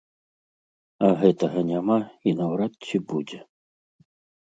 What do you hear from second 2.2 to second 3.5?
і наўрад ці будзе.